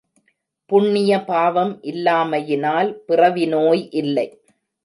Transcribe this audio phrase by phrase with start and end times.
[0.69, 4.27] புண்ணிய பாவம் இல்லாமையினால் பிறவி நோய் இல்லை.